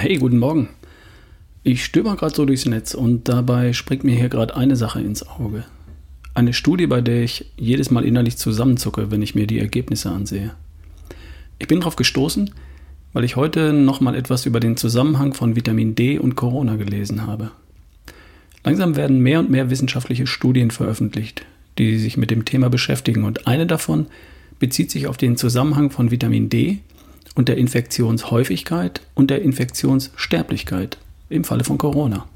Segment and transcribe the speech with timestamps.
[0.00, 0.70] Hey, guten Morgen.
[1.62, 5.28] Ich stöber gerade so durchs Netz und dabei springt mir hier gerade eine Sache ins
[5.28, 5.64] Auge.
[6.32, 10.52] Eine Studie, bei der ich jedes Mal innerlich zusammenzucke, wenn ich mir die Ergebnisse ansehe.
[11.58, 12.50] Ich bin darauf gestoßen,
[13.12, 17.50] weil ich heute nochmal etwas über den Zusammenhang von Vitamin D und Corona gelesen habe.
[18.64, 21.44] Langsam werden mehr und mehr wissenschaftliche Studien veröffentlicht,
[21.76, 24.06] die sich mit dem Thema beschäftigen und eine davon
[24.58, 26.78] bezieht sich auf den Zusammenhang von Vitamin D
[27.34, 30.98] und der Infektionshäufigkeit und der Infektionssterblichkeit
[31.28, 32.26] im Falle von Corona.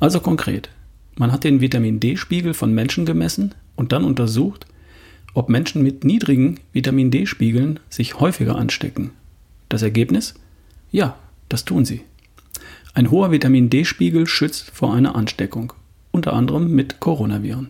[0.00, 0.70] Also konkret,
[1.16, 4.66] man hat den Vitamin D-Spiegel von Menschen gemessen und dann untersucht,
[5.34, 9.10] ob Menschen mit niedrigen Vitamin D-Spiegeln sich häufiger anstecken.
[9.68, 10.34] Das Ergebnis?
[10.90, 11.16] Ja,
[11.48, 12.02] das tun sie.
[12.94, 15.72] Ein hoher Vitamin D-Spiegel schützt vor einer Ansteckung,
[16.10, 17.68] unter anderem mit Coronaviren.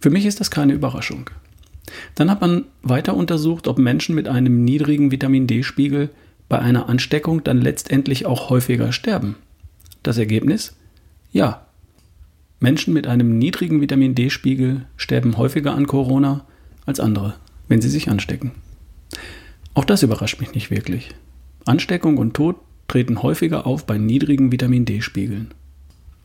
[0.00, 1.30] Für mich ist das keine Überraschung.
[2.14, 6.10] Dann hat man weiter untersucht, ob Menschen mit einem niedrigen Vitamin D-Spiegel
[6.48, 9.36] bei einer Ansteckung dann letztendlich auch häufiger sterben.
[10.02, 10.76] Das Ergebnis?
[11.32, 11.66] Ja.
[12.60, 16.46] Menschen mit einem niedrigen Vitamin D-Spiegel sterben häufiger an Corona
[16.86, 17.34] als andere,
[17.68, 18.52] wenn sie sich anstecken.
[19.74, 21.10] Auch das überrascht mich nicht wirklich.
[21.66, 22.56] Ansteckung und Tod
[22.88, 25.52] treten häufiger auf bei niedrigen Vitamin D-Spiegeln.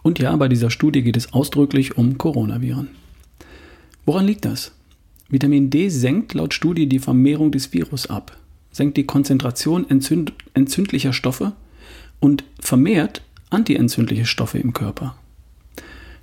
[0.03, 2.89] Und ja, bei dieser Studie geht es ausdrücklich um Coronaviren.
[4.05, 4.71] Woran liegt das?
[5.31, 8.37] Vitamin D senkt laut Studie die Vermehrung des Virus ab,
[8.71, 11.53] senkt die Konzentration entzünd entzündlicher Stoffe
[12.19, 15.15] und vermehrt antientzündliche Stoffe im Körper.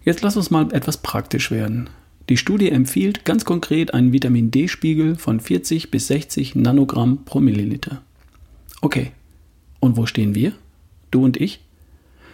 [0.04, 1.88] Jetzt lass uns mal etwas praktisch werden.
[2.28, 8.02] Die Studie empfiehlt ganz konkret einen Vitamin D-Spiegel von 40 bis 60 Nanogramm pro Milliliter.
[8.82, 9.12] Okay,
[9.80, 10.52] und wo stehen wir?
[11.10, 11.60] Du und ich?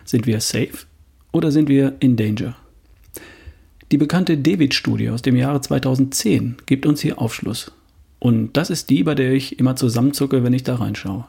[0.05, 0.87] Sind wir safe
[1.31, 2.57] oder sind wir in danger?
[3.95, 7.71] Die bekannte David-Studie aus dem Jahre 2010 gibt uns hier Aufschluss.
[8.19, 11.27] Und das ist die, bei der ich immer zusammenzucke, wenn ich da reinschaue.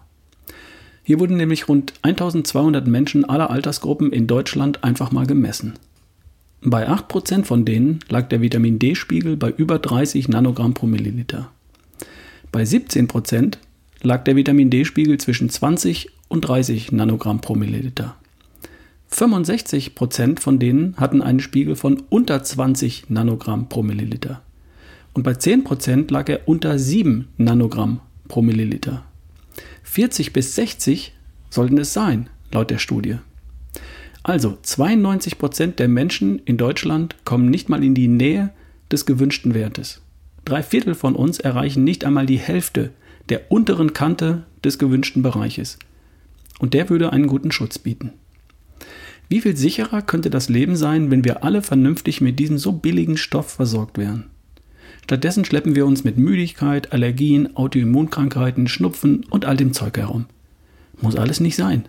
[1.04, 5.74] Hier wurden nämlich rund 1200 Menschen aller Altersgruppen in Deutschland einfach mal gemessen.
[6.64, 11.52] Bei 8% von denen lag der Vitamin D-Spiegel bei über 30 Nanogramm pro Milliliter.
[12.52, 13.60] Bei 17%
[14.02, 18.16] lag der Vitamin D-Spiegel zwischen 20 und 30 Nanogramm pro Milliliter.
[19.16, 24.42] 65% von denen hatten einen Spiegel von unter 20 Nanogramm pro Milliliter.
[25.14, 29.06] Und bei 10% lag er unter 7 Nanogramm pro Milliliter.
[29.84, 31.14] 40 bis 60
[31.50, 33.18] sollten es sein, laut der Studie.
[34.24, 38.52] Also 92% der Menschen in Deutschland kommen nicht mal in die Nähe
[38.92, 40.02] des gewünschten Wertes.
[40.44, 42.92] Drei Viertel von uns erreichen nicht einmal die Hälfte
[43.30, 45.80] der unteren Kante des gewünschten Bereiches.
[46.60, 48.12] Und der würde einen guten Schutz bieten.
[49.28, 53.18] Wie viel sicherer könnte das Leben sein, wenn wir alle vernünftig mit diesem so billigen
[53.18, 54.26] Stoff versorgt wären?
[55.04, 60.26] Stattdessen schleppen wir uns mit Müdigkeit, Allergien, Autoimmunkrankheiten, Schnupfen und all dem Zeug herum.
[61.02, 61.88] Muss alles nicht sein.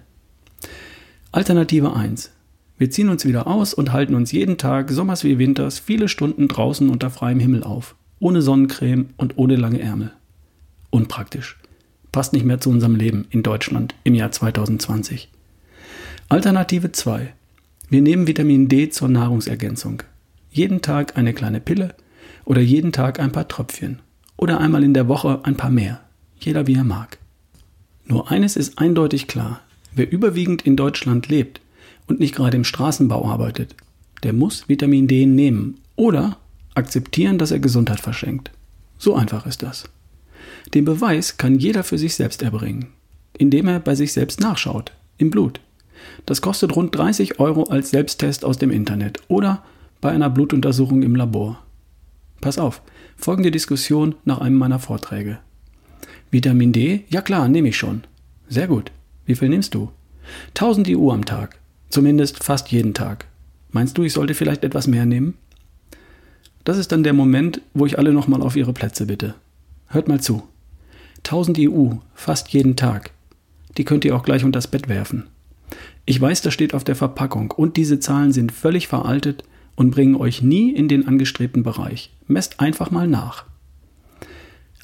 [1.32, 2.30] Alternative 1.
[2.78, 6.48] Wir ziehen uns wieder aus und halten uns jeden Tag, sommers wie winters, viele Stunden
[6.48, 7.94] draußen unter freiem Himmel auf.
[8.18, 10.12] Ohne Sonnencreme und ohne lange Ärmel.
[10.90, 11.58] Unpraktisch.
[12.12, 15.30] Passt nicht mehr zu unserem Leben in Deutschland im Jahr 2020.
[16.28, 17.32] Alternative 2.
[17.88, 20.02] Wir nehmen Vitamin D zur Nahrungsergänzung.
[20.50, 21.94] Jeden Tag eine kleine Pille
[22.44, 24.00] oder jeden Tag ein paar Tröpfchen
[24.36, 26.00] oder einmal in der Woche ein paar mehr.
[26.40, 27.18] Jeder wie er mag.
[28.06, 29.60] Nur eines ist eindeutig klar.
[29.94, 31.60] Wer überwiegend in Deutschland lebt
[32.08, 33.76] und nicht gerade im Straßenbau arbeitet,
[34.24, 36.38] der muss Vitamin D nehmen oder
[36.74, 38.50] akzeptieren, dass er Gesundheit verschenkt.
[38.98, 39.84] So einfach ist das.
[40.74, 42.88] Den Beweis kann jeder für sich selbst erbringen,
[43.38, 45.60] indem er bei sich selbst nachschaut, im Blut.
[46.24, 49.62] Das kostet rund 30 Euro als Selbsttest aus dem Internet oder
[50.00, 51.62] bei einer Blutuntersuchung im Labor.
[52.40, 52.82] Pass auf,
[53.16, 55.38] folgende Diskussion nach einem meiner Vorträge.
[56.30, 57.04] Vitamin D?
[57.08, 58.04] Ja klar, nehme ich schon.
[58.48, 58.90] Sehr gut.
[59.24, 59.90] Wie viel nimmst du?
[60.48, 61.58] 1000 IU am Tag.
[61.88, 63.26] Zumindest fast jeden Tag.
[63.70, 65.34] Meinst du, ich sollte vielleicht etwas mehr nehmen?
[66.64, 69.34] Das ist dann der Moment, wo ich alle nochmal auf ihre Plätze bitte.
[69.86, 70.42] Hört mal zu.
[71.18, 73.10] 1000 IU, fast jeden Tag.
[73.76, 75.24] Die könnt ihr auch gleich unter das Bett werfen.
[76.04, 80.16] Ich weiß, das steht auf der Verpackung und diese Zahlen sind völlig veraltet und bringen
[80.16, 82.10] euch nie in den angestrebten Bereich.
[82.26, 83.44] Messt einfach mal nach.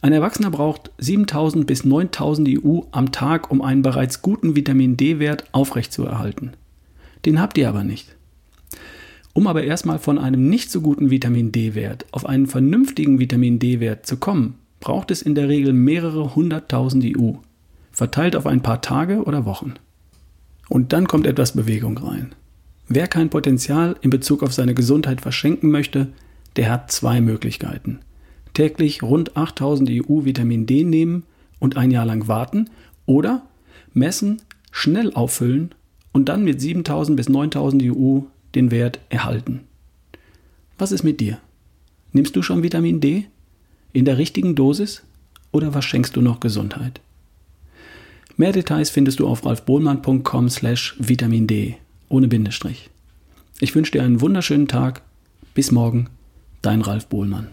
[0.03, 5.45] Ein Erwachsener braucht 7000 bis 9000 EU am Tag, um einen bereits guten Vitamin D-Wert
[5.53, 6.55] aufrechtzuerhalten.
[7.25, 8.17] Den habt ihr aber nicht.
[9.33, 14.05] Um aber erstmal von einem nicht so guten Vitamin D-Wert auf einen vernünftigen Vitamin D-Wert
[14.05, 17.35] zu kommen, braucht es in der Regel mehrere hunderttausend EU,
[17.93, 19.75] verteilt auf ein paar Tage oder Wochen.
[20.69, 22.35] Und dann kommt etwas Bewegung rein.
[22.89, 26.09] Wer kein Potenzial in Bezug auf seine Gesundheit verschenken möchte,
[26.57, 28.01] der hat zwei Möglichkeiten.
[28.55, 31.25] Täglich rund 8000 EU Vitamin D nehmen
[31.59, 32.69] und ein Jahr lang warten
[33.07, 33.47] oder
[33.95, 35.75] messen, schnell auffüllen
[36.13, 38.21] und dann mit 7000 bis 9000 EU
[38.55, 39.61] den Wert erhalten.
[40.79, 41.39] Was ist mit dir?
[42.13, 43.27] Nimmst du schon Vitamin D?
[43.93, 45.03] In der richtigen Dosis?
[45.51, 47.01] Oder was schenkst du noch Gesundheit?
[48.43, 51.77] Mehr Details findest du auf ralfbohlmann.com slash Vitamin D
[52.09, 52.91] ohne Bindestrich.
[53.61, 55.03] Ich wünsche dir einen wunderschönen Tag.
[55.55, 56.09] Bis morgen,
[56.61, 57.53] dein Ralf Bohlmann.